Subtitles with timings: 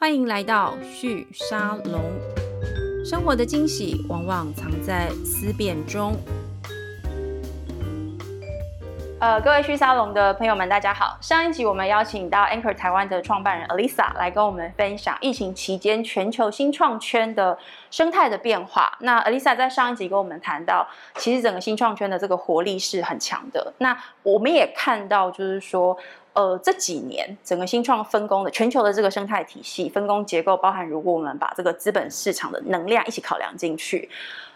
[0.00, 2.00] 欢迎来到旭沙龙。
[3.04, 6.14] 生活的惊喜往往藏在思辨中。
[9.18, 11.18] 呃，各位旭沙龙的朋友们，大家好。
[11.20, 17.58] 上一集我们邀请到 Anchor 台湾的创办人 Alisa 来跟我们分享疫情期间全球新创圈的
[17.90, 18.96] 生态的变化。
[19.00, 20.86] 那 Alisa 在上一集跟我们谈到，
[21.16, 23.74] 其实整个新创圈的这个活力是很强的。
[23.78, 25.98] 那我们也看到，就是说。
[26.38, 34.08] 呃，这几年整个新创分工的全球的这个生态体系分工结构，包含如果我们把这个资本市场的能量一起考量进去，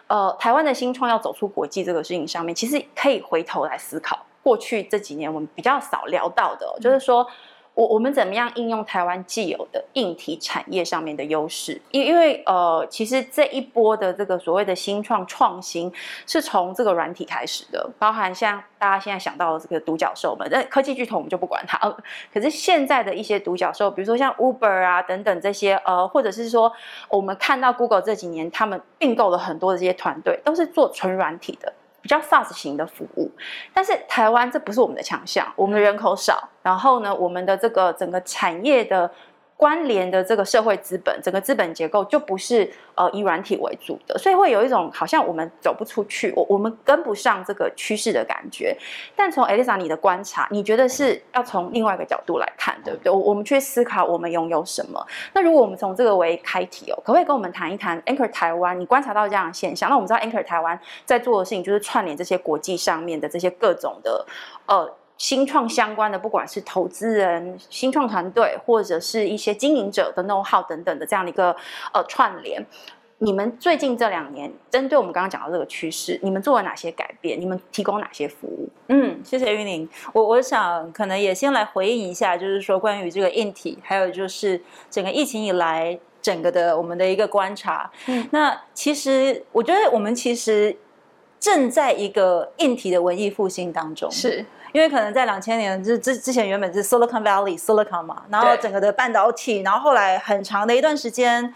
[0.06, 7.26] 呃，台湾的新创要走出国际这个事情上面，其实可以回头来思考过去这几年我们比较少聊到的，就是说。
[7.74, 11.80] 我我们怎么样应用台湾既有的硬体产业上面的优势？
[11.90, 15.90] 因因为呃，其实这一波的这个所谓的新创创新
[16.26, 21.96] 是从这个软体开始的，包含像大家现在想到的这个独角兽们，那科技巨头我们就不管它了。
[22.32, 26.70] 可是现在的一些独角兽，比如说像 Uber 啊等等这些，呃，或者是说
[27.08, 31.72] 我们看到 Google 这几年他们并购了很多的这些团队，都是做纯软体的。
[32.02, 33.30] 比较 SaaS 型的服务，
[33.72, 39.10] 但是台湾这不是我们的强项，我们的人口少，然后呢，我们的这个整个产业的。
[39.62, 48.76] 关联的这个社会资本，整个资本结构就不是呃以软体为主的，所以会有一种好像我们走不出去，我我们跟不上这个趋势的感觉。
[49.14, 53.12] 但从 Elisa 你的观察，你觉得是要从另外一个角度来看，对不对？
[53.12, 55.06] 我我们去思考我们拥有什么。
[55.32, 58.80] 那如果我们从这个为开题哦，可不可以跟我们谈一谈 Anchor 台湾？
[58.80, 59.88] 你观察到这样的现象？
[59.88, 64.26] 那我们知道 Anchor 台湾在做的事情就是串联这些国际上面的这些各种的
[64.66, 64.92] 呃。
[65.22, 71.54] 新创相关的，不管是投资人、新创团队，或者是一些经营者的 know how 等等的这样的一个
[71.92, 72.60] 呃串联，
[73.18, 77.40] 你们最近这两年针对我们刚刚讲到这个趋势，你们做了哪些改变？
[77.40, 78.68] 你们提供哪些服务？
[78.88, 79.88] 嗯，谢谢玉玲。
[80.12, 87.88] 我我想可能也先来回应一下，就是说关于这个硬体，还有就是整个疫情以来整个的我们的一个观察。
[88.08, 90.76] 嗯，那其实我觉得我们其实
[91.38, 94.10] 正在一个硬体的文艺复兴当中。
[94.10, 94.44] 是。
[94.72, 101.54] 因为可能在两千年之之之前，原本是 Silicon Valley Silicon 嘛，然后整个的半导体，然后后来很长的一段时间。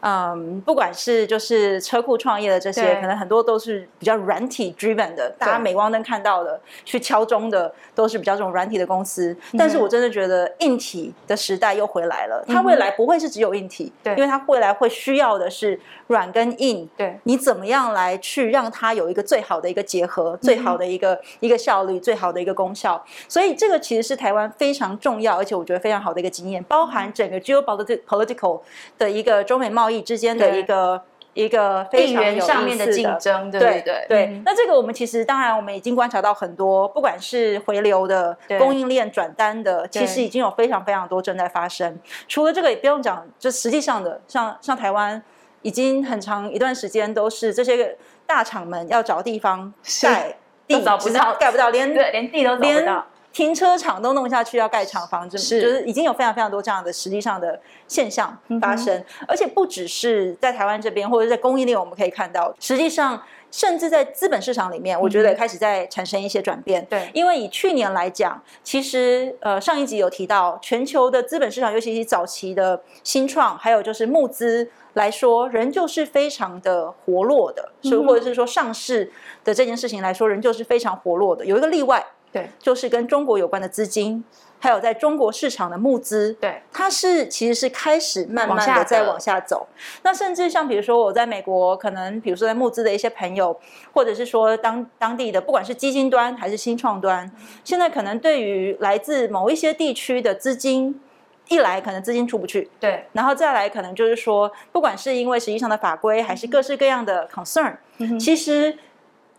[0.00, 9.36] 嗯，不管是就是车库创业的这些，可能很多都是比较软体 driven 的，大家镁光灯看到的去敲钟的，都是比较这种软体的公司。
[9.58, 16.88] 但是我真的觉得硬体的时代又回来了，它未来不会是只有硬体，对，因为它未来会需要的是软跟硬。
[16.96, 23.04] 对，你怎么样来去让它有一个最好的一个结合，最好的一个一个效率，最好的一个功效？
[23.28, 28.60] 所以这个其实是台湾非常重要，而且我觉得非常好的一个经验，包含整个 geopolitical
[28.96, 29.96] 的一个中美贸易。
[30.06, 31.02] 之间的一个
[31.34, 34.42] 一个非常上面的竞争，对对对对。
[34.44, 41.98] 那这个我们其实当然我们已经观察到很多，不管是回流的供应链转单的，其实已经有非常非常多正在发生。
[42.28, 45.20] 除了这个也不用讲，就实际上的，像像台湾
[45.66, 50.36] 已经很长一段时间都是这些大厂们要找地方盖
[50.68, 53.04] 地找不到，盖不到，连连地都找不到。
[53.32, 55.60] 停车场都弄下去要盖厂房，是。
[55.60, 66.86] 就是已经有非常非常多这样的实际上的现象发生，而且不只是在台湾这边，或者在供应链，我们可以看到，实际上甚至在资本市场里面，我觉得开始在产生一些转变。
[66.88, 79.10] 对，因为以去年来讲，其实呃上一集有提到，全球的资本市场，尤其是早期的新创，还有就是募资来说，仍旧是非常的活络的，所以或者是说上市
[79.44, 81.46] 的这件事情来说，仍旧是非常活络的。
[81.46, 82.04] 有一个例外。
[82.32, 84.22] 对，就是跟中国有关的资金，
[84.58, 89.66] 还有在中国市场的募资，对，它是其实是开始慢慢的在往下走。
[90.02, 93.58] 那甚至像比如说我在美国，可能比如说在募资的一些朋友，
[93.94, 97.30] 或者是说当当地的，不管是基金端还是新创端，
[97.64, 101.00] 现在可能对于来自某一些地区的资金，
[101.48, 107.76] 一来可能资金出不去，对，然后再来可能就是说，不管是因为实际上的法规，还是各式各样的 concern，
[108.18, 108.78] 其实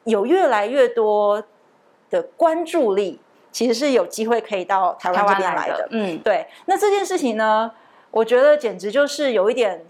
[0.04, 1.44] 有越来越多。
[2.10, 3.20] 的关注力
[3.52, 6.48] 其实是有机会可以到台湾这边来的，嗯，对。
[6.68, 7.70] 那这件事情呢，
[8.12, 9.84] 我觉得简直就是有一点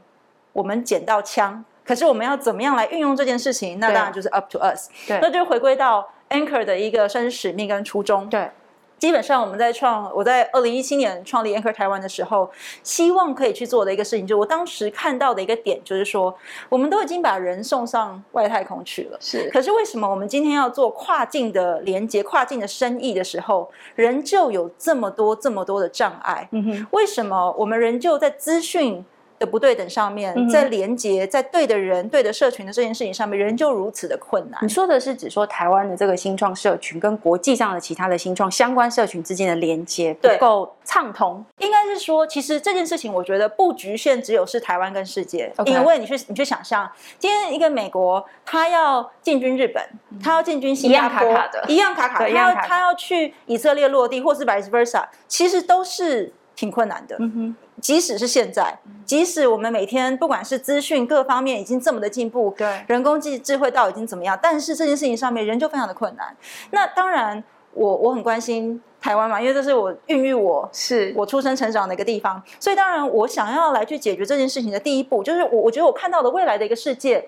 [0.51, 3.79] 我们捡到枪，可是我们要怎么样来运用这件事情？
[3.79, 4.89] 那当然就是 up to us。
[5.07, 8.27] 对，那就回归到 Anchor 的一个算是使命跟初衷。
[8.27, 8.49] 对。
[8.97, 12.49] 基本上我们在创，我在二零一七年创立 Anchor 台湾的时候，
[12.81, 16.35] 希望可以去做的一个事情，就我当时看到的一个点，就是说，
[16.69, 19.49] 我们都已经把人送上外太空去了，是。
[19.51, 26.49] 可是为什么我们今天要做跨境的连接、跨境的生意的时候，仍旧有这么多、这么多的障碍？
[26.51, 26.87] 嗯哼。
[26.91, 29.05] 为什么我们仍旧在资讯
[29.39, 34.59] 的不对等上面，在连接在对的人、对的社群的这件事情上面，仍旧如此的困难。
[34.63, 41.45] 你说的是指说台湾的这个新创社群跟国际上的其他的新创相关社群之间的连接不够畅通？
[41.59, 46.89] 应该是说，其实这件事情我觉得不局限只有是台湾跟世界，因为你去你去想象，
[47.19, 49.83] 今天一个美国他要进军日本，
[50.23, 51.27] 他要进军新加坡，
[51.67, 56.33] 一样卡卡，他要他要去以色列落地，或是 vice versa，其实都是。
[56.57, 57.55] 挺困难的，嗯哼。
[57.81, 66.35] 即使是现在，即使我们每天不管是资讯各方面已经这么的进步，对，人工智智慧到已经怎么样，但是这件事情上面仍旧非常的困难。
[66.71, 67.43] 那当然，
[67.73, 77.27] 我我很关心台湾嘛，因为这是我孕育我是我出生成长的一个地方，所以当然我想要来去解决这件事情的第一步，就是我我觉得我看到的未来的一个世界。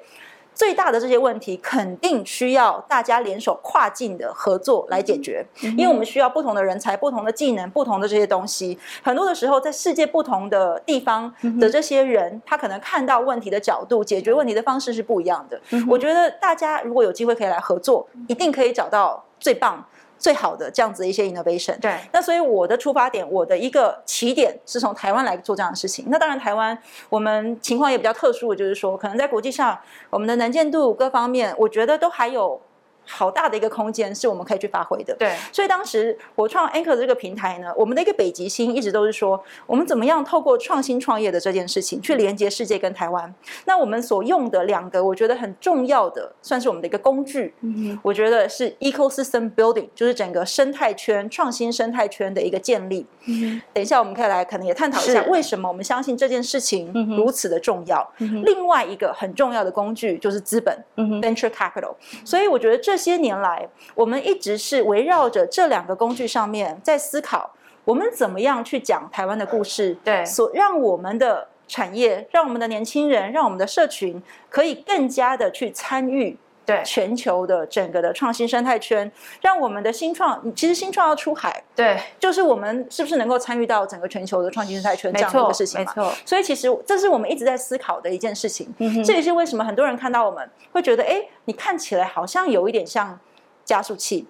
[0.60, 5.46] 最大的这些问题，肯定需要大家联手跨境的合作来解决，
[5.78, 8.78] 因为我们需要不同的人才、不同的技能、不同的这些东西。
[9.02, 15.58] 很多的时候，在世界不同的地方的这些人，他可能看到问题的角度、解决问题的方式是不一样的。
[15.88, 19.82] 我觉得大家如果有机会可以来合作，一定可以找到最棒。
[20.20, 21.98] 最好的这样子的一些 innovation，对。
[22.12, 26.06] 那所以我的出发点，我的一个起点是从台湾来做这样的事情。
[26.10, 26.78] 那当然，台湾
[27.10, 29.80] 我们情况也比较特殊的就是说，可能在国际上，
[30.12, 32.62] 我们的能见度各方面，我觉得都还有。
[33.10, 35.16] 好大的一个空间是我们可以去发挥的。
[35.18, 43.34] 对，所以当时我创 Anchor 这个平台呢，我们的一个北极星一直都是说，我们怎么样透过创新创业的这件事情，去连接世界跟台湾。
[43.66, 47.52] 那我们所用的两个我觉得很重要的，算是我们的一个工具。
[47.62, 53.08] 嗯，我觉得是 ecosystem building，就是整个生态圈、创新生态圈的一个建立。
[53.28, 58.08] 嗯，等一下我们可以来可能也探讨一下，为什么我们相信这件事情如此的重要。
[58.46, 61.96] 另外一个很重要的工具就是资本，venture capital。
[62.24, 62.99] 所以我觉得这。
[63.00, 67.50] 些年来，我们一直是围绕着这两个工具上面在思考，
[67.86, 76.38] 我们怎么样去讲台湾的故事，对，所让我们的产业，让我们的年轻人，让我们的社群可以更加的去参与。
[76.70, 79.12] 对全球的整个的创新生态圈，
[79.42, 85.94] 让我们的新创，其实新创要出海，对，就是我们是不是能够参与到整个全球的创新生态圈这样的一个事情嘛？
[85.96, 88.74] 没错，所以其实这是我们一直在思考的一件事情。
[89.06, 93.20] 这也是为什么很多人看到我们会觉得，哎，你看起来好像有一点像
[93.66, 94.28] 加速器。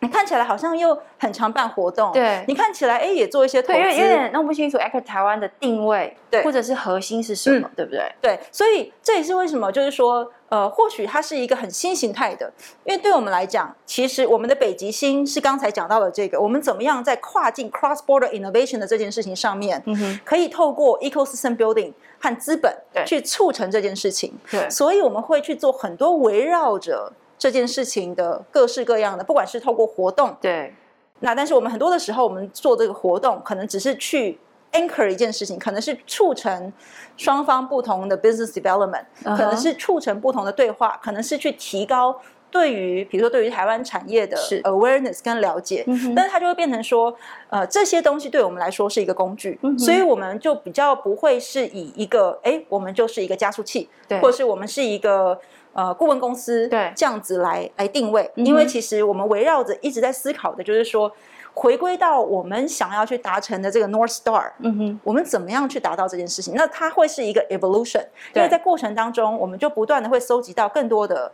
[0.00, 8.08] 你看起来好像又很常办活动，对你看起来哎也做一些投资，有点弄不清楚 Echo 台湾的定位，对，或者是核心是什么，对不对？
[8.20, 12.52] 对，所以这也是为什么，就是说，呃，或许它是一个很新形态的，
[12.84, 19.82] 因为对我们来讲，其实我们的北极星是刚才讲到的这个，我们怎么样在跨境 cross border innovation 的这件事情上面，
[20.24, 27.12] 可以透过 ecosystem building 和资本去促成这件事情，对，所以我们会去做很多围绕着。
[27.40, 30.74] 这件事情的各式各样的，不管是透过活动，对，
[31.20, 34.36] 那但是我们很多的时候，我们做这个活动，可能只是去
[34.72, 36.72] anchor 一件事情，可能是促成
[37.16, 42.16] 双方不同的 business development，可能是促成不同的对话，可能是去提高
[42.50, 45.84] 对于比如说对于台湾产业的 awareness 跟了解，
[46.14, 47.14] 但是它就会变成说，
[47.50, 55.40] 呃，这些东西对我们来说是一个工具，所以我们就比较不会是以一个，哎，我们就是一个加速器，对，或者是我们是一个。
[55.74, 56.92] 呃，顾问公司对。
[56.96, 61.12] 这样子来来定位，因为其实我们围绕着一直在思考的，就是说
[61.58, 66.54] 回归到我们想要去达成的这个 North Star，嗯哼，我们怎么样去达到这件事情？
[66.54, 71.32] 那它会是一个 evolution，因为在过程当中，我们就不断的会搜集到更多的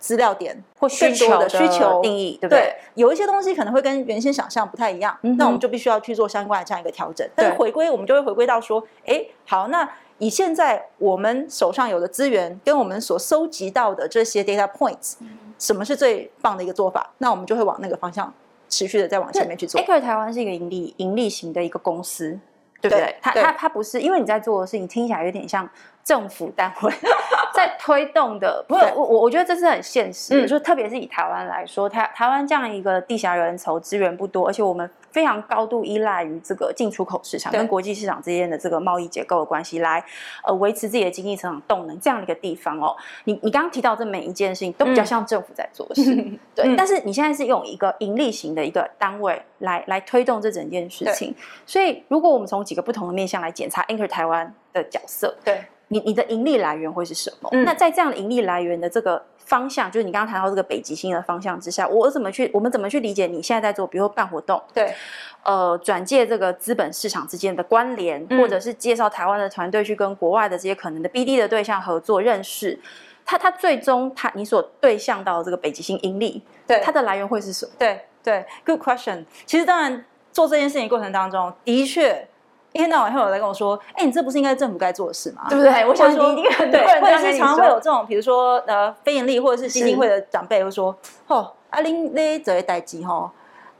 [0.00, 2.74] 资料点或需求的需求定义，对不对？
[2.94, 7.24] 有一些东西可能会跟原先想象不太一样，那我们就必须要去做相关的这样一个调整。
[7.36, 9.88] 但是回归，我们就会回归到说，哎，好，那。
[10.22, 15.14] 以现在我们手上有的资源，跟我们所收集到的这些 data points，
[15.58, 17.10] 什么是最棒的一个做法？
[17.16, 18.30] 那我们就会往那个方向
[18.70, 19.78] 持续的在往前面去做。
[19.82, 22.38] Echo 台湾是一个盈利盈利型的一个公司，
[22.80, 23.14] 对不对？
[23.20, 25.68] 它它它不是，因为你在做的事情听起来有点像
[26.02, 26.92] 政府单位
[27.52, 28.64] 在推动的。
[28.68, 34.88] 不是我我我觉得这是很现实，就特别是以台湾来说，台台湾这样一个地狭人稠、资源不多，而且我们。
[35.10, 40.04] 非常高度依赖于这个进出口市场跟国际市场之间的这个贸易结构的关系，来
[40.44, 42.96] 呃维持自己的经济成长动能这样的一个地方哦。
[43.24, 46.14] 你你刚刚提到这每一件事情都比较像政府在做事，
[46.54, 46.74] 对。
[46.76, 51.34] 但是你现在是用一个盈利型的一个单位来来推动这整件事情，
[51.66, 57.50] 所以如果我们从几个不同的面向来检查 Anchor 台湾的角色，对你你的盈利来源会是什么？
[57.64, 59.24] 那在这样的盈利来源的这个。
[59.44, 62.50] 方向就是你刚刚谈到这个北极星的方向之下，我怎么去？
[62.54, 63.86] 我们怎么去理解你现在在做？
[63.86, 64.94] 比如说办活动，对，
[65.42, 72.78] 呃，转介这个资本市场之间的关联，或者是介绍台湾的团队去跟国外的这些可能的 BD 的对象合作认识。
[73.24, 77.72] 它它最终它你所对象到这个北极星盈利，对它的来源会是什么？
[77.78, 79.24] 对对，Good question。
[79.46, 82.26] 其实当然做这件事情过程当中，的确
[82.72, 85.46] 一天到晚会有人来跟我说，哎，你这不是应该政府该做的事吗？
[85.48, 85.86] 对不对？
[85.86, 90.96] 我想说，对，或者是常常会有这种，比如说呃，非盈利或者是基金会的长辈会说，
[91.26, 93.30] 哦，阿玲咧这些代志吼，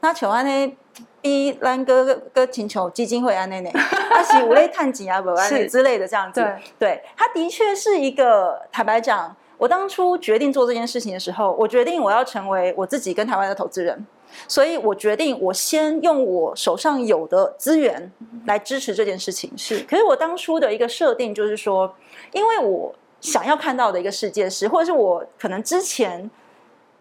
[0.01, 0.77] 那像安尼
[1.21, 3.71] 比咱哥哥请求基金会安尼呢，
[4.11, 6.41] 阿是无咧探钱啊，不安尼之类的这样子。
[6.41, 9.37] 对，对，他的确是一个坦白讲。
[9.59, 14.07] 我当初决定做这件事情的时候，我决定我要成为我自己跟台湾的投资人，
[14.49, 18.11] 所以我决定我先用我手上有的资源
[18.47, 19.53] 来支持这件事情。
[19.57, 21.95] 是，可是我当初的一个设定就是说，
[22.33, 26.31] 因为我想要看到的一个世界是，或者是我可能之前。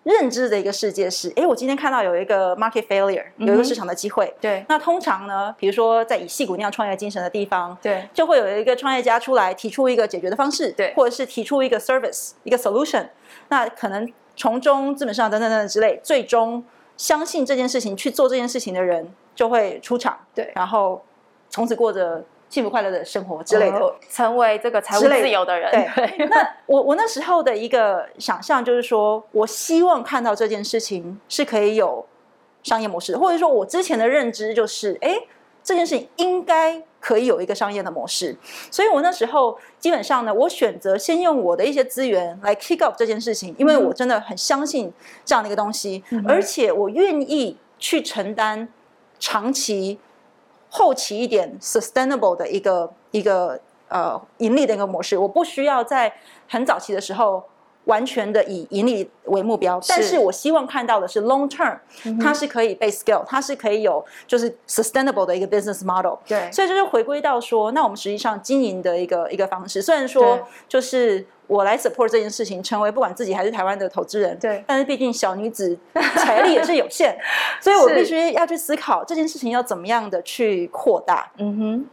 [0.04, 4.34] 认知的一个世界是，哎，我今天看到有一个 market failure，有一个市场的机会。
[4.40, 13.06] 对，那通常呢，比如说在以戏骨那样创业精神的地方，对，就会有一个创业家出来提出一个解决的方式，对，或者是提出一个 service，一个 solution。
[13.50, 16.64] 那可能从中资本上等等等等之类，最终
[17.00, 21.02] 相信这件事情去做这件事情的人就会出场，对，然后
[21.50, 22.24] 从此过着。
[22.52, 25.70] 幸福快乐的生活之类的，成为这个财务自由的人。
[25.72, 32.04] 对， 那我我那时候的一个想象就是说，我希望看到这件事情是可以有
[32.64, 35.16] 商业模式，或者说我之前的认知就是，哎，
[35.70, 38.36] 这件事情应该可以有一个商业的模式。
[38.72, 44.92] 所以我那时候基本上呢，我选择先用我的一些资源来 kick off 这件事情，因为我真的很相信
[45.24, 48.68] 这样的一个东西，而且我愿意去承担
[49.20, 50.00] 长期。
[50.72, 56.14] 后期一点 sustainable 的一个一个呃盈利的一个模式，我不需要在
[56.48, 57.44] 很早期的时候
[57.86, 61.78] 完全的以盈利为目标，但是我希望看到的是 long term，
[62.22, 66.18] 它是可以被 scale，它是可以有就是 sustainable 的一个 business model。
[66.28, 71.26] 对，所以就是回归到说，那我们实际上经营的一个一个方式，虽然说就是。
[71.50, 74.38] 我来 support 这件事情，成为不管自己还是台湾的投资人。
[74.38, 75.76] 对，但是毕竟小女子
[76.16, 77.18] 财力也是有限，
[77.60, 81.32] 所以我必须要去思考这件事情要怎么样的去扩大。
[81.40, 81.86] 嗯哼。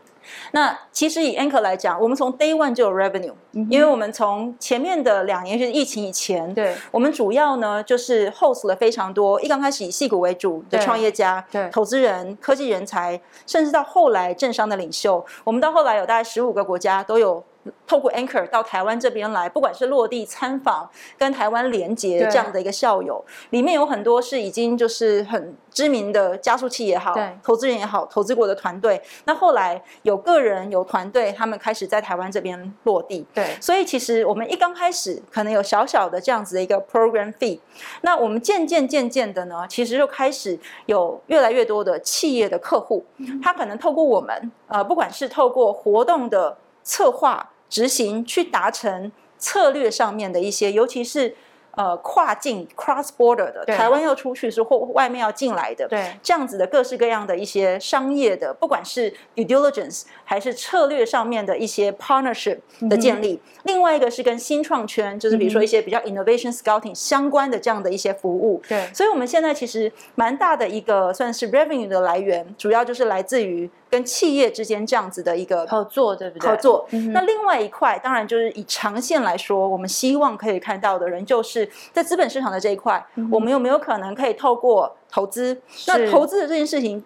[0.53, 3.33] 那其实以 Anchor 来讲，我们从 Day One 就有 Revenue，
[3.71, 17.45] 因为我们从前面的两年就是疫情以前，对，我们主要呢就是 host 了非常多，一刚开始以戏股为主的创业家、对，投资人、科技人才，甚至到后来政商的领袖，我们到后来有大概十五个国家都有。
[17.87, 29.01] 透过 Anchor 到台湾这边来，不管是落地参访、跟台湾连接这样的一个校友，里面有很多是已经就是很知名的加速器也好，投资人也好，投资过的团队。
[29.25, 33.27] 那后来有个人有团队，他们开始在台湾这边落地。
[33.35, 37.59] 对，所以其实我们一刚开始可能有小小的这样子的一个 program fee，
[38.01, 43.05] 那我们渐渐渐渐的呢，其实就开始有越来越多的企业的客户，
[43.43, 47.51] 他可能透过我们，呃，不管是透过活动的策划。
[47.69, 51.35] 执行去达成策略上面的一些，尤其是。
[51.77, 63.39] 呃，跨境 cross border 的，台湾要出去是或外面要进来的，对，这样子的各式各样的一些商业的，不管是 due diligence 还是策略上面的一些 partnership 的建立。
[63.65, 68.63] 另外一个是跟新创圈，就是比如说一些比较 innovation scouting 相关的这样的一些服务。
[68.67, 76.51] 对，所以我们现在其实蛮大的一个算是 revenue 的来源，主要就是来自于跟企业之间这样子的一个合作，对不对？
[76.51, 76.89] 合作。
[77.13, 81.69] 那另外一块，当然就是以长线来说，我们希望可以看到的人就是。
[81.93, 85.61] 在资本市场的这一块，我们有没有可能可以透过投资？
[85.87, 87.03] 那投资的这件事情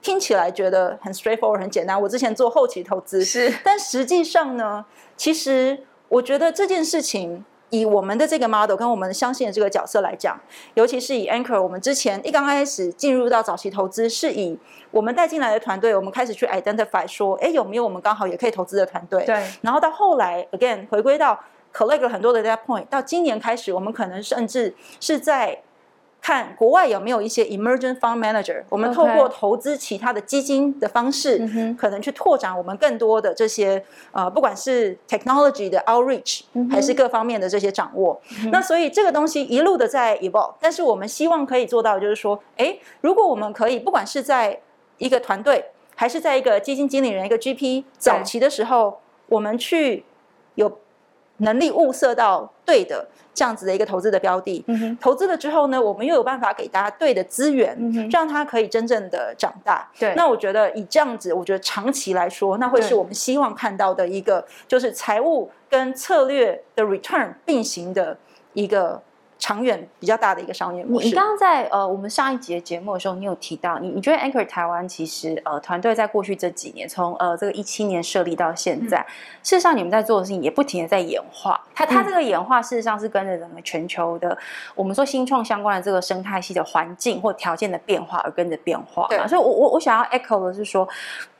[0.00, 2.00] 听起来觉得很 straightforward 很简单。
[2.00, 4.84] 我之前做后期投资，是，但实际上呢，
[5.16, 10.38] 其实我觉得这件事情以我们的这个 model 跟我们相信的这个角色来讲，
[10.74, 14.58] 尤其是以 Anchor，我们之前一刚开始进入到早期投资，是以
[14.90, 19.24] 我们带进来的团队，我们开始去 identify 说，哎，有没有我们刚好也可以投资的团队？
[19.24, 21.38] 对，然后到后来 again 回归到。
[21.72, 25.56] collect 了很多的 data point，到今年开始，我们可能甚至是在
[26.22, 31.38] 看国外有没有一些 emerging fund manager，我们透过投资其他的基金的方式，
[31.78, 38.20] 可能去拓展我们更多的这些呃，不管是 technology 的 outreach，还是各方面的这些掌握。
[38.52, 44.60] 那所以这个东西一路的在 evolve，但是我们希望可以做到，就是说，哎，如果我们可以，不管是在
[44.98, 50.04] 一个团队，还是在一个基金经理人一个 GP 早期的时候，我们去
[50.56, 50.78] 有。
[51.42, 54.64] 能力物色到对的这样子的一个投资的标的，
[55.00, 57.76] 投资了之后呢，我们又有办法给大家对的资源，
[58.10, 59.88] 让它可以真正的长大。
[59.98, 68.16] 对，那我觉得以这样子，我觉得长期来说，那会是我们希望看到的一个，就是财务跟策略的 return 并行的
[68.52, 69.00] 一个
[69.40, 71.08] 长远比较大的一个商业模式。
[71.08, 78.98] 你刚刚在呃我们上一集的节目的时候，你有提到，你你觉得 Anchor 台湾其实呃团队在过去这几年，从呃这个一七年设立到现在，
[79.42, 81.58] 事实上你们在做的事情也不停的在演化。
[81.74, 84.36] 它它这个演化事实上是跟着整个全球的
[84.74, 89.18] 我们说新创相关的这个生态系的环境或条件的变化而跟着变化对。
[89.26, 90.86] 所以我我我想要 echo 的是说，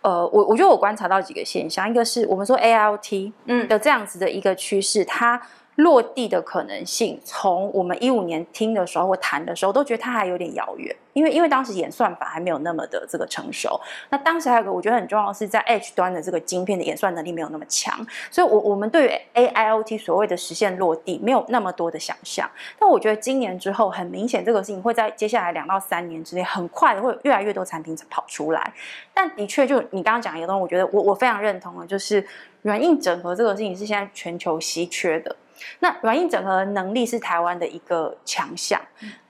[0.01, 5.41] 呃我我觉得我观察到几个现象，一个是我们说 AIoT 嗯的这样子的一个趋势，它。
[5.77, 13.81] 落地的可能性，从我们一五年听的时候或谈的时候，都觉得它还有点遥远，因为因为当时演算法还没有那么的这个成熟。
[14.11, 22.51] 那当时还有个我觉得很重要的是，在 H 端的这个晶片的演算能力没有那么强，所以我我们对于 AIoT 所谓的实现落地没有那么多的想象。
[22.79, 28.73] 但我觉得今年之后，很明显这个事情会在接下来两到三年之内，很快的会越来越多产品跑出来。
[29.15, 32.23] 但的确，就你刚刚讲一个东西，我觉得我我非常认同的，就是
[32.63, 35.35] 软硬整合这个事情是现在全球稀缺的。
[35.81, 38.81] 那软硬整合能力是台湾的一个强项，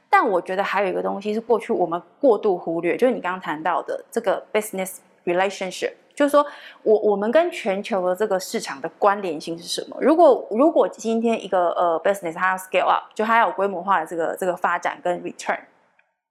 [0.09, 6.45] 但我觉得还有一个东西是过去我们过度忽略，就是你刚刚谈到的这个 business relationship，就是说
[6.83, 9.97] 我我们跟全球的这个市场的关联性是什么？
[10.01, 15.59] 如果如果今天一个呃 business 它要 scale up，就它要有规模化的这个这个发展跟 return。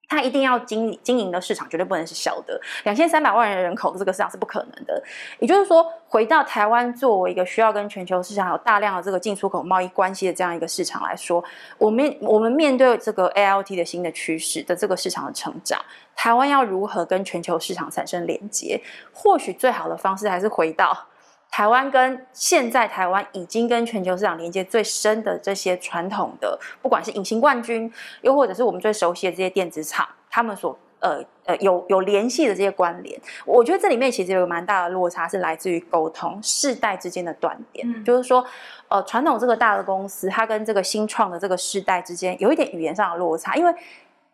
[0.09, 5.01] 它一定要经经营的市场绝对不能是小的，两千三百万人人口的这个市场是不可能的。
[5.37, 11.43] 也就是说，回到台湾作为一个需要跟全球市场有大量的这个进出口贸易关系的这样一个市场来说，
[11.77, 15.79] 我们我们面对这个 A L T 的新的趋势的这个市场的成长，
[16.15, 18.81] 台湾要如何跟全球市场产生连接？
[19.13, 21.08] 或许最好的方式还是回到。
[21.51, 27.91] 台湾跟现在台湾已经跟全球市场连接最深的这些传统的，不管是隐形冠军，
[28.21, 38.03] 又或者是我们最熟悉的这些电子厂，他们所呃呃有有联系的这些关联，我觉得这里面其实有个蛮大的落差，是来自于沟通世代之间的断点。
[38.05, 38.45] 就是说，
[38.87, 43.73] 呃，传统这个大的公司，它跟这个新创的这个世代之间有一点语言上的落差，因为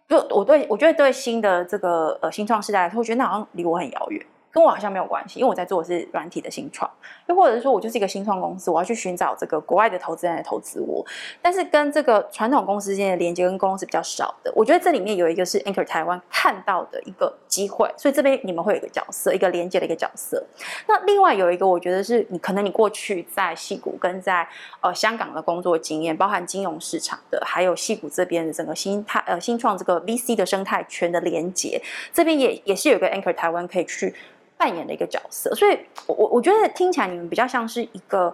[0.10, 4.26] 就我对我觉得对新的这个呃新创世代来说，我觉得那好像离我很遥远。
[4.56, 6.90] 跟我好像没有关系，因为我在做的是软体的新创，
[7.28, 11.06] 又或者是说我就是一个新创公司，我要去寻找这个国外的投资人来投资我。
[11.42, 14.54] 但是跟这个传统公司之间的连接跟沟通是比较少的。
[14.56, 20.42] 我觉得这里面有一个是 Anchor 台湾看到的一个机会，所以这边你们会有一个角色，一个连接的一个角色。
[20.88, 24.48] 那另外有一个，我觉得是你可能你过去在戏谷跟在
[24.80, 31.82] 呃香港的工作经验，包含金融市场的，还有戏谷这边的整个新态呃新创这个 VC 的生态圈的连接，
[32.14, 34.16] 这边也也是有个 Anchor 台湾可以去。
[34.58, 38.34] 扮演的一个角色，所以，我我我觉得听起来你们比较像是一个，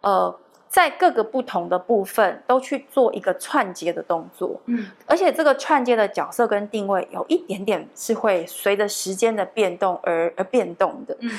[0.00, 0.34] 呃，
[0.68, 11.30] 在各个不同的部分都去做一个串接的动作，嗯，而且这个串接的角色跟定位有一点点是会随着时间的变动而而变动的，嗯，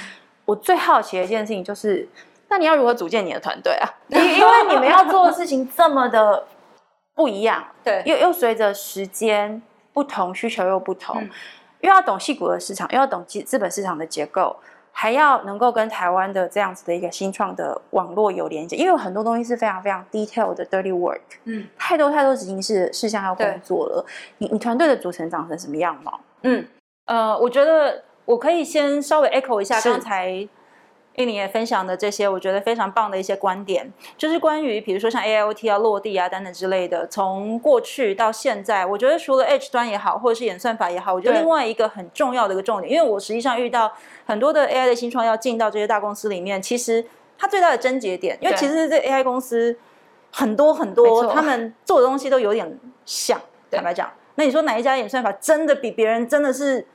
[0.45, 2.08] 我最好奇的一件事情就是，
[2.49, 3.89] 那你要如何组建你的团队啊？
[4.10, 6.45] 因因为你们要做的事情这么的
[7.15, 11.27] 不一样，对，又又随着时间不同，需求又不同。
[11.81, 14.55] 又要懂细股的市场，又要懂资资本市场的结构，
[14.91, 24.05] 还要能够跟台湾的这样子的一个新创的网络有连接，因为有很多东西是非常非常 detailed 的 dirty work，嗯，太多太多执行事事项要工作了。
[24.39, 26.19] 你你团队的组成长成什么样貌？
[26.43, 26.65] 嗯，
[27.05, 30.47] 呃，我觉得我可以先稍微 echo 一下刚才。
[31.19, 43.91] 跟你也分享的这些，我觉得非常棒的一些观点，就是关于比如说像 A I O T 要落地啊等等之类的，从过去到现在，我觉得除了 H 端也好，或者是演算法也好，我觉得另外一个很重要的一个重点，因为我实际上遇到
[44.25, 47.05] 很多的 A I 的新创要进到这些大公司里面，其实
[47.38, 49.77] 它最大的症结点，因为其实这 A I 公司
[50.32, 53.38] 很多很多，他们做的东西都有点像，
[53.69, 56.88] 坦白讲，那你说哪一家演算法真的比别人真的是？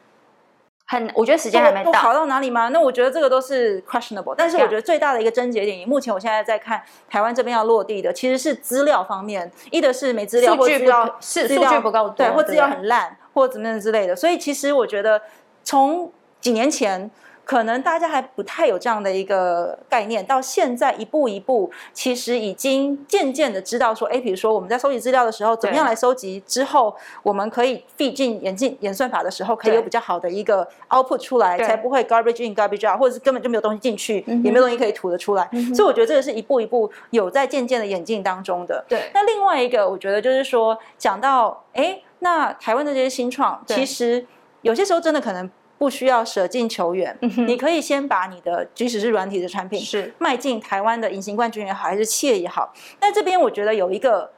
[0.87, 2.69] 很，我觉得时间还没到，好到哪里吗？
[2.69, 4.35] 那我觉得这个都是 questionable。
[4.37, 14.15] 但是我觉得最大的一个症结点，目前我现在在看台湾这边要落地的，其实是资料方面，一的是没资料，数据不够是数据不够多，对，或资料很烂，或怎么样之类的。
[14.15, 15.21] 所以其实我觉得
[15.63, 17.11] 从几年前。
[17.45, 35.49] 可能大家还不太有这样的一个概念，到现在一步一步，其实已经渐渐的知道说，哎，比如说我们在收集资料的时候，怎么样来收集之后，我们可以费进演进演算法的时候，可以有比较好的一个 output 出来，才不会 garbage in garbage out，或者是根本就没有东西进去，也没有东西可以吐得出来。
[35.75, 38.85] 所以我觉得这个是一步一步有在渐渐的演进当中的。
[38.89, 39.11] 对。
[39.13, 44.27] 那另外一个，我觉得就是说，讲到哎，那台湾的这些新创，其实
[44.63, 45.51] 有些时候真的可能。
[45.77, 50.15] 不需要舍近求远，你可以先把你的，即使是软体的产品，是。
[50.19, 52.73] 迈进台湾的隐形冠军也好，还是企业也好。
[52.99, 54.31] 但这边我觉得有一个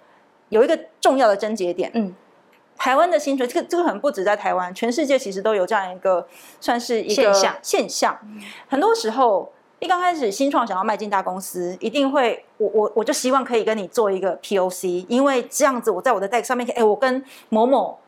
[0.48, 2.14] 有一个重要的症结点，嗯，
[2.76, 6.26] 台湾的新创，这个这个很不止在台湾，全世界其实都有这样一个
[6.60, 7.56] 算是一个现象。
[7.62, 8.18] 现象，
[8.68, 17.98] 很多时候一刚开始新创想要迈进大公司，一定会我我我就希望可以跟你做一个 POC，因为这样子我在我的 deck 上面，哎，我跟某某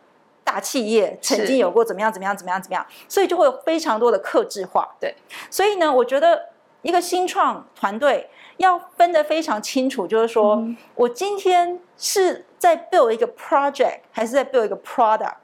[0.49, 4.97] 大企业曾经有过怎么样怎么样怎么样怎么样，所以就会有非常多的克制化。
[4.99, 5.15] 对，
[5.51, 6.47] 所以呢，我觉得
[6.81, 15.35] 一个新创团队要分得非常清楚，就是说我今天是在 build 一个 project，还是在 build 一个 product。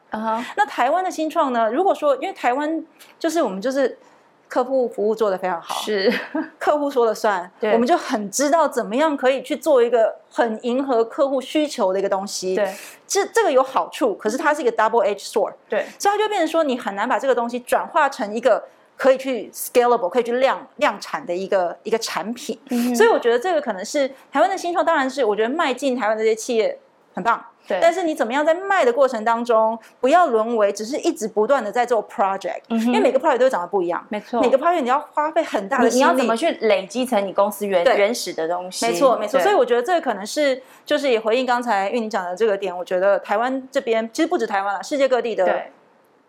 [0.57, 1.71] 那台湾的新创呢？
[1.71, 2.83] 如果说因为台湾
[3.19, 3.99] 就是我们就是。
[4.48, 6.12] 客户服务做得非常好，是
[6.59, 12.54] 客户说了算，我们就很知道怎么样可以去做一个很迎合客户需求的一个东西。
[12.54, 12.72] 对，
[13.07, 15.54] 这这个有好处，可是它是一个 double edge sword。
[15.68, 18.62] 对，所以它就变成说，你很难把这个东西转化成一个
[18.96, 22.57] 可以去 scalable、可以去量量产的一个一个产品。
[22.94, 26.78] 所以我觉得这个可能是台湾的新创，当然是我觉得迈进台湾这些企业
[27.14, 27.44] 很棒。
[27.66, 38.87] 对，但是你怎么样在卖的过程当中，不要沦为只是一直不断的在做 project，因为每个 project 都会长得不一样，没错，每个 project 你要花费很大的你要怎么去累积成你公司原原始的东西？
[38.87, 39.40] 没错，没错。
[39.40, 45.62] 所以我觉得这个可能是，就是也回应刚才玉宁讲的这个点，我觉得台湾这边其实不止台湾了，世界各地的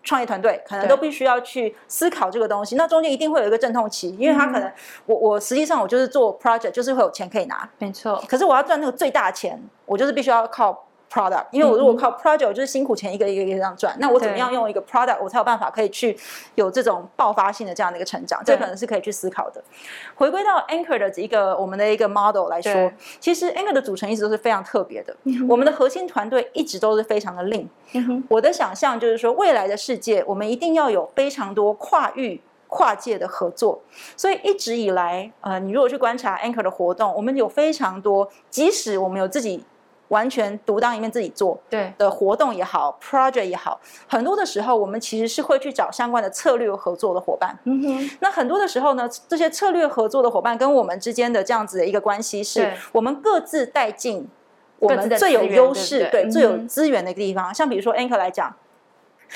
[0.04, 2.76] 创业团队可能都必须要去思考这个东西。
[2.76, 4.72] 那中间一定会有一个阵痛期，因为他可能
[5.06, 8.24] 我我实际上我就是做 project，就是会有钱可以拿，没错。
[8.30, 10.85] 可是我要赚那个最大钱，我就是必须要靠。
[11.16, 16.18] product，因为我如果靠 project，就是辛苦钱一个一个一个这样赚，那我怎么样用一个 product，我才有办法可以去
[16.56, 18.42] 有这种爆发性的这样的一个成长？
[18.46, 19.64] 这可能是可以去思考的。
[20.16, 25.16] 回归到 Anchor 的一个我们的一个 model 来说，其实 Anchor 的组成一直都是非常特别的。
[25.48, 27.68] 我们的核心团队一直都是非常的 lean。
[28.28, 33.82] 我的想象就是说，未来的世界，我们一定要有非常多跨域、跨界的合作。
[34.18, 39.64] 所以一直以来，呃，你如果去观察 Anchor 的活动，我们有非常多，即使我们有自己。
[40.10, 47.58] 完全独当一面自己做对的活动也好，project 也好，很多的时候我们其实是会去找相关的策略合作的伙伴。
[47.64, 54.28] 嗯哼，那很多的时候呢，这些策略合作的伙伴跟我们之间的这样子的一个关系，是我们各自带进
[54.78, 57.54] 我们最有优势、对最有资源的一个地方。
[57.54, 58.56] 像比如说 Anchor 来讲，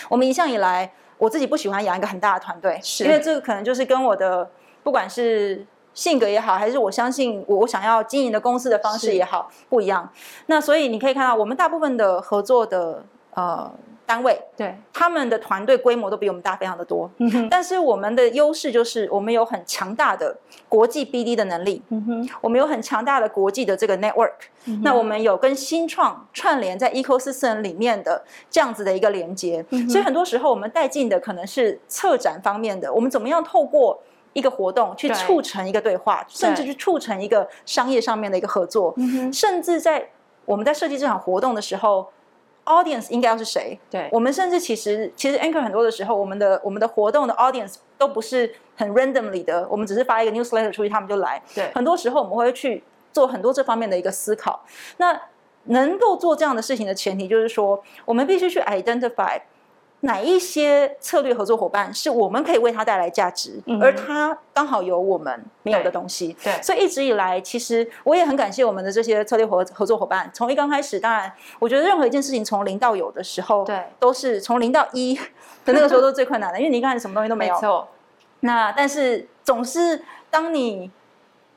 [0.08, 4.50] 我们一向以来，我自己不喜欢养一个很大的团队，因为这个可能就是跟我的
[4.84, 5.66] 不管是。
[5.94, 10.10] 性格也好，还是我相信我我想要经营的公司的方式也好，不一样。
[10.46, 13.70] 那所以你可以看到，我们大部分的合作的呃
[14.06, 17.10] 单位，对他们的团队规模都比我们大非常的多。
[17.18, 17.50] 嗯哼。
[17.50, 20.36] 但是我们的优势就是我们有很强大的
[20.68, 21.82] 国际 BD 的能力。
[21.90, 22.30] 嗯哼。
[22.42, 24.32] 我们有很强大的国际的这个 network。
[24.66, 24.82] 嗯。
[24.84, 29.66] 那我们有跟新创串联在 ecosystem 里面的这样子的一个连接。
[29.72, 29.90] 嗯。
[29.90, 34.02] 所以很多时候我们带进的可能是策展方面的，我们怎么样透过。
[34.40, 38.96] 一个活动去促成一个对话，甚至去促成一个商业上面的一个合作，
[39.32, 40.10] 甚至在
[40.46, 42.10] 我们在设计这场活动的时候
[42.66, 43.80] ，audience 应该要是谁？
[43.92, 51.42] 对，我们甚至其实其实 anchor 很多的时候，我们的我们的活动的 audience 都不是很 randomly 的，我们只是发一个 newsletter 出去，他们就来。
[51.54, 54.64] 对，很多时候我们会去做很多这方面的一个思考。
[54.98, 55.20] 那
[55.66, 59.40] 能够做这样的事情的前提，就是说我们必须去 identify。
[60.02, 66.36] 哪一些策略合作伙伴是我们可以为他带来价值，而他刚好有我们没有的东西？
[66.42, 70.32] 对，所以一直以来，其实我也很感谢我们的这些策略合合作伙伴。
[70.34, 75.16] 从一刚开始，当然，我觉得任何一件事情从零到有的时候，对，都是从零到一
[75.66, 77.56] 的那个时候都是最困难的，因为你一开始什么东西都没有。
[77.56, 77.88] 没错。
[78.40, 80.90] 那但是总是当你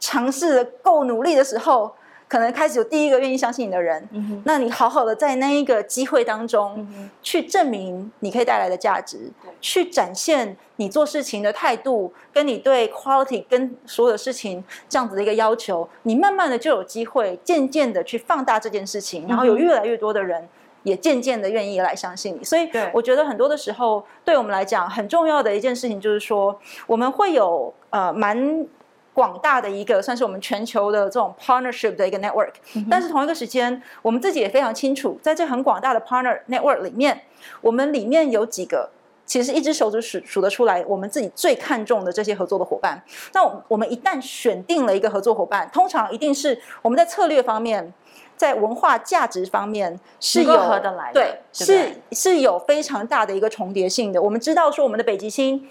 [0.00, 1.94] 尝试的够努力的时候。
[2.33, 4.09] 可能开始有第一个愿意相信你的人，
[4.47, 6.88] 那你好好的在那一个机会当中
[7.21, 20.49] 去证明你可以带来的价值，去展现你做事情的态度，跟你对 quality 跟所有的事情这样子的一个要求，你慢慢的就有机会渐渐的去放大这件事情，然后有越来越多的人
[20.85, 22.42] 也渐渐的愿意来相信你。
[22.42, 28.66] 所以我觉得很多的时候，对我们来讲很重要的一件事情就是说，我们会有呃蛮。
[29.14, 32.53] 广大的一个算是我们全球的这种 partnership 的一个 network，
[32.90, 37.20] 但是同一个时间，我们自己也非常清楚，在这很广大的 partner network 里面，
[37.61, 38.88] 我们里面有几个，
[39.27, 43.03] 其实一只手指数数得出来，我们自己最看重的这些合作的伙伴。
[43.35, 47.92] 那我们一旦选定了一个合作伙伴，通常一定是我们在策略方面，
[48.35, 54.22] 在文化价值方面是有合得来，对，是是有非常大的一个重叠性的。
[54.22, 55.68] 我们知道说，我们的北极星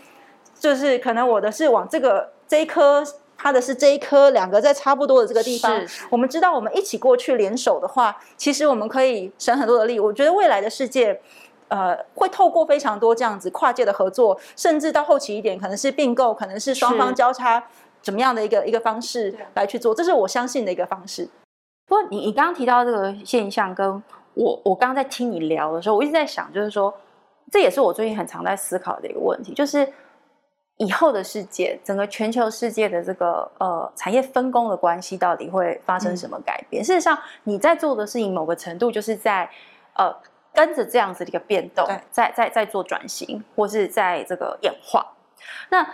[0.59, 3.03] 就是可能我的是往这个这一颗。
[3.43, 5.83] 它的是这一颗，两个在差不多的这个地方。
[6.11, 9.99] 我们知道，我们一起过去联手的话，其实我们可以省很多的力。
[9.99, 11.19] 我觉得未来的世界，
[11.67, 17.63] 呃，会透过非常多这样子跨界的合作，甚至到后期一点，可能是并购，可能是双方交叉
[18.03, 21.27] 怎么样的一个一个方式来去做，这是我相信的一个方式。
[21.87, 24.03] 不过，你你刚刚提到这个现象，跟
[24.35, 26.93] 我我刚刚在听你聊的时候，我一直在想，就是说，
[27.51, 29.91] 这也是我最近很常在思考的一个问题，就是。
[30.77, 36.83] 以后的世界，整个全球世界的这个呃产业分工的关系到底会发生什么改变？
[36.83, 39.49] 事实上，你在做的事情某个程度就是在
[39.93, 40.11] 呃
[40.53, 45.05] 跟着这样子的一个变动，在在在做转型，或是在这个演化。
[45.69, 45.87] 那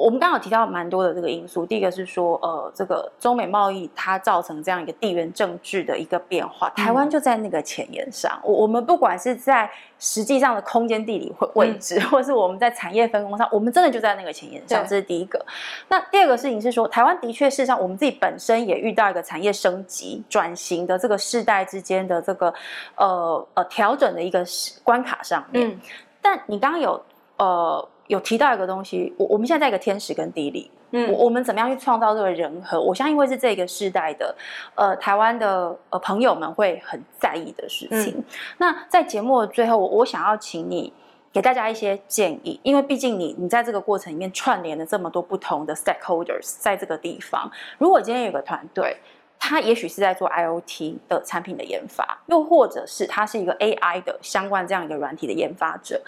[0.00, 8.36] 我们刚刚有提到蛮多的这个因素，第一个是说，呃，这个中美贸易它造成这样一个地缘政治的一个变化，台湾就在那个前沿上。
[8.42, 14.84] 我我们不管是在实际上的空间地理位位置，或是我们在产业分工上，我们真的就在那个前沿上。
[14.84, 15.40] 这是第一个。
[15.88, 22.52] 那第二个事情是说，台湾的确事实上，我们自己本身也遇到一个产业升级转型的这个世代之间的这个
[22.96, 24.44] 呃呃调整的一个
[24.82, 25.68] 关卡上面。
[25.68, 25.80] 嗯。
[26.20, 27.00] 但你刚刚有
[27.36, 27.88] 呃。
[28.06, 32.80] 有提到一个东西，我我们现在在一个天时跟地利，嗯，我我们怎么样去创造这个人和？
[32.80, 34.34] 我相信会是这个世代的，
[34.74, 38.22] 呃，台湾的呃朋友们会很在意的事情。
[38.58, 40.92] 那在节目的最后，我我想要请你
[41.32, 47.50] 给大家一些建议，因为毕竟你你在这个过程里面串联了这么多不同的 stakeholders 在这个地方。
[47.78, 48.96] 如果今天有个团队，
[49.38, 56.00] 他也许是在做 IOT 的产品的研发，又或者是他是一个 AI 的相关这样一个软体的研发者。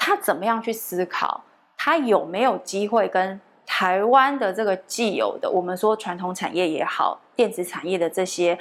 [0.00, 1.44] 他怎么样去思考？
[1.76, 8.58] 他有没有机会跟台湾的这个既有的，我们说传统产业也好，电子产业的这些，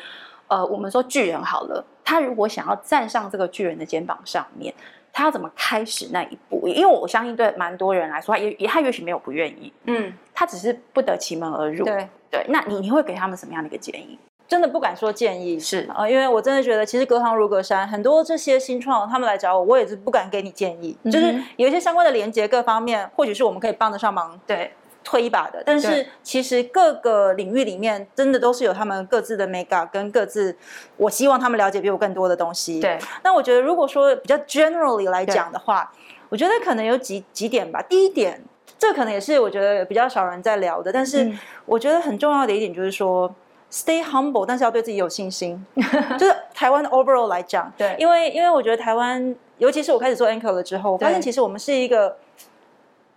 [0.47, 4.73] 呃，我们说巨人好了，他如果想要站上这个巨人的肩膀上面，
[5.13, 6.67] 他要怎么开始那一步？
[6.67, 11.85] 因为我相信对蛮多人来说，也也他也许没有不愿意，嗯，他只是不得其门而入。
[11.85, 14.19] 对对，那你你会给他们什么样的一个建议？
[14.49, 20.97] 真的不敢说建议是啊，因为我真的觉得其实隔行如隔山，很多这些新创他们来找我，我也是不敢给你建议。
[21.05, 25.61] 就是有一些相关的连接各方面，或许是我们可以帮得上忙，对，推一把的。
[25.63, 30.57] 但是其实各个领域里面，真的都是有他们各自的 mega 跟各自，
[30.97, 32.79] 我希望他们了解比我更多的东西。
[32.79, 35.93] 对，那我觉得如果说比较 generally 来讲的话，
[36.29, 37.83] 我觉得可能有几几点吧。
[37.83, 38.43] 第一点，
[38.79, 41.31] 这可能也是我觉得比较少人在聊的，但是
[41.67, 43.31] 我觉得很重要的一点就是说。
[43.71, 45.63] Stay humble，但是要对自己有信心。
[46.17, 52.17] 就是台湾 overall 来讲，对，因为因为我觉得台湾，尤其是我开始做 anchor 了之后，我发现其实我们是一个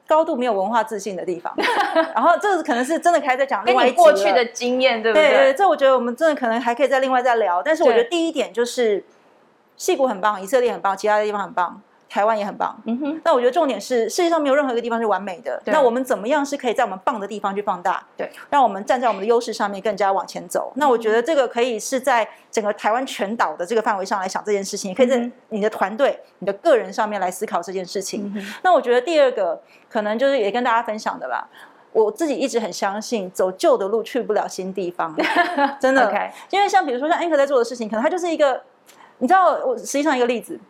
[0.07, 1.55] 高度没有文化自信的地方。
[2.15, 5.31] 然后这个可能是真的可以再讲另外一过去的经验，对不对？
[5.31, 7.63] 对，这我觉得我们真的可能还可以再另外再聊。
[7.63, 9.03] 但是我觉得第一点就是，
[9.79, 11.81] 戏骨很棒，以色列很棒，其他的地方很棒。
[12.13, 13.21] 台湾也很棒，嗯哼。
[13.25, 15.59] 那我觉得重点是，世界上没有任何一个地方是完美的。
[15.65, 18.05] 那我们怎么样是可以在我们棒的地方去放大？
[18.19, 20.71] 对，让我们站在我们的优势上面更加往前走。
[20.77, 28.31] 那我觉得这个可以是在整个台湾全岛的这个范围上来想这件事情，也可以在你的团队、你的个人上面来思考这件事情。
[28.63, 31.49] 那我觉得第二个可能就是也跟大家分享的吧。
[31.93, 35.17] 我自己一直很相信，走旧的路去不了新地方，
[35.81, 36.13] 真的。
[36.51, 38.63] 因为像比如说像 Anchor 在做的事情，可能它就是一个，
[39.17, 40.61] 你知道，我实际上一个例子。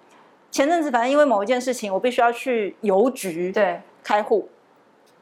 [0.52, 4.48] 前阵子，反正因为某一件事情，我必须要去邮局对开户。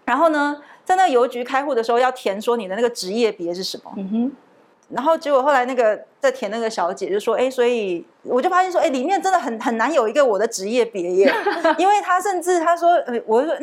[0.05, 3.93] 然后呢，在那个邮局开户的时候，要填说你的那个职业别是什么。
[3.97, 4.33] 嗯哼。
[4.89, 11.33] 然后结果后来那个在填那个小姐就说：“哎，所以我就发现说，哎，里面真的很很难有一个我的职业别耶，
[11.79, 13.57] 因为他甚至他说，呃，我说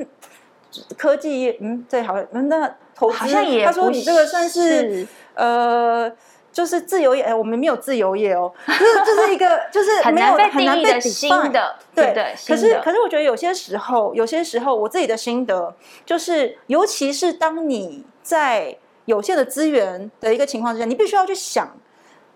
[0.97, 3.17] 科技业，嗯，对，好，那投资，
[3.65, 6.09] 他说你这个算是呃。”
[6.57, 12.33] 就是自由业，哎，我们没有自由业哦，就是就是一个就是很难被定义的新的，对对。
[12.47, 15.71] 可是可是，我觉得有些时候，有些时候，我自己的心得
[16.03, 21.77] 就是，尤其是当你在有限的资源的一个情况之下，你必须要去想，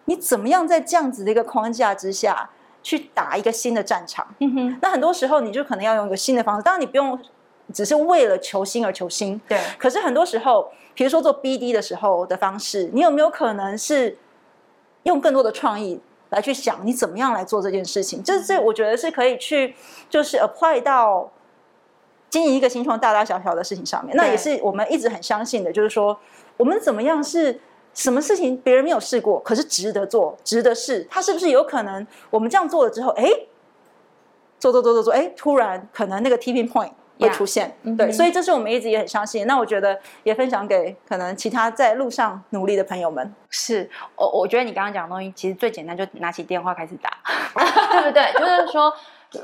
[0.06, 2.48] 你怎么样在这样子的一个框架之下
[2.84, 4.28] 去打一个新的战场。
[4.38, 4.80] 嗯哼。
[4.84, 7.20] 那很多时候，你就可能要用一个新的方式，当然你不用
[7.72, 9.60] 只是为了求新而求新，对。
[9.78, 10.72] 可是很多时候。
[10.94, 14.18] 比如说做 BD 的时候的方式，你有没有可能是
[15.04, 15.98] 用更多的创意
[16.30, 18.22] 来去想你怎么样来做这件事情？
[18.22, 19.74] 这这我觉得是可以去
[20.10, 21.32] 就是 apply 到
[22.30, 24.16] 经营一个新创大大小小的事情上面。
[24.18, 26.16] 那也是我们一直很相信的，就是说
[26.58, 27.62] 我们怎么样是
[27.94, 31.08] 什么事情别人没有试过，可是值得做，值得试。
[31.10, 33.26] 它是不是有可能我们这样做了之后，哎，
[34.60, 36.92] 做做做做做，哎，突然可能那个 tipping point。
[37.22, 39.46] 会出现，对，所以这是我们一直也很相信。
[39.48, 43.34] 那我觉得也分享给可能其他在路上努力的朋友们。
[43.50, 47.10] 是，我我觉得你刚刚讲的东西其实最简单，就拿起电话开始打，
[48.02, 48.32] 对不对？
[48.34, 48.94] 就是说。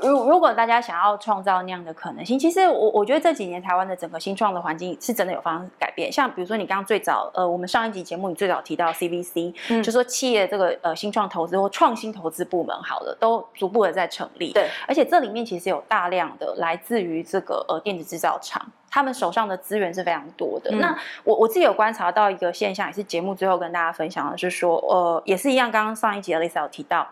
[0.02, 6.12] 如如果大家想要创造那样的可能性，其实我我觉得这几年台湾的整个新创的环境是真的有发生改变。
[6.12, 14.52] 像比如说你刚刚最早呃，我们上一集节目你最早提到 CVC，就说企业这个呃新创投资或创新投资部门，好了，都逐步的在成立。
[14.52, 20.70] 对，而且这里面其实有大量的来自于这个呃电子制造厂，他们手上的资源是非常多的。
[20.72, 27.08] 那我我自己有观察到一个现象，也是节目最后跟大家分享的是说，呃，也是一样，刚刚上一集的 Lisa 有提到。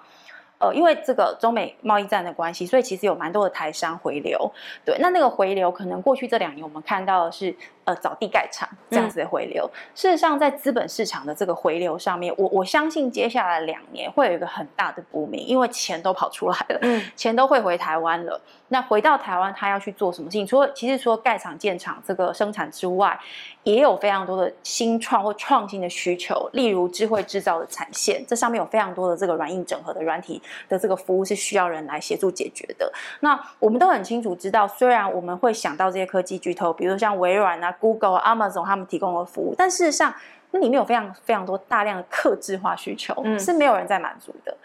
[0.58, 4.50] 呃，因为这个中美贸易战的关系，所以其实有蛮多的台商回流。
[4.84, 7.54] 对，那那个回流可能过去这两年我们看到的是
[7.86, 9.68] 呃找地盖厂这样子的回流。
[9.94, 18.38] 事实上，在资本市场的这个回流上面，我我相信接下来两年会有一个很大的不明，因为钱都跑出来了，嗯，钱都会回台湾了。
[18.68, 20.46] 那回到台湾，他要去做什么事情？
[20.46, 23.18] 除了其实说盖厂建厂这个生产之外，
[23.62, 32.92] 也有非常多的新创或创新的需求，例如智慧制造的产线，这上面有非常多的这个软硬整合的软体的这个服务是需要人来协助解决的。
[33.20, 40.14] 那我们都很清楚知道，虽然我们会想到这些科技巨头，比如像微软啊、Google、Amazon 他们提供的服务，但事实上
[40.50, 44.56] 那里面有非常非常多大量的客制化需求，是没有人在满足的。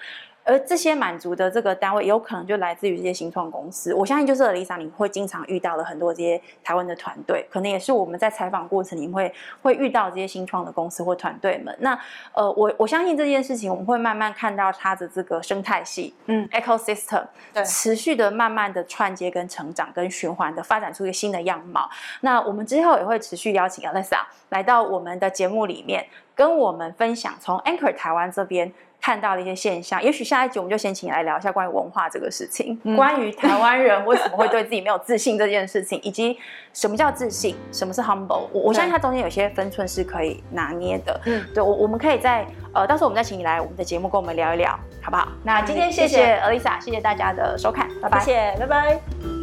[0.44, 3.94] 而这些满足的这个单位，有可能就来自于这些新创公司。
[3.94, 11.76] 我相信，就是 Lisa，你会经常遇到的很多这些台湾的团队，可能也是我们在采访过程里会会遇到这些新创的公司或团队们。
[11.80, 11.98] 那
[12.34, 17.24] 呃，我我相信这件事情，我们会慢慢看到它的这个生态系，嗯，ecosystem，
[17.54, 21.88] 对，持续的慢慢的串接跟成长跟循环的发展出一个新的样貌。
[22.22, 28.74] 那我们之后也会持续邀请 Lisa 来到我们的节目里面，跟我们分享从 Anchor 台湾这边。
[29.02, 36.38] 看到的一些现象，也许下一集我们就先请你来聊一下关于文化这个事情，关于台湾人为什么会对自己没有自信这件事情，以及
[36.72, 38.48] 什么叫自信，什么是 humble。
[38.54, 41.20] 我我相信它中间有些分寸是可以拿捏的。
[41.26, 45.28] 嗯，对，我我们可以在呃，到时候我们再请你来我们的节目跟我们聊一聊，好不好？
[45.44, 49.41] 那今天谢谢 Alisa，谢谢大家的收看，拜拜，谢谢，拜拜。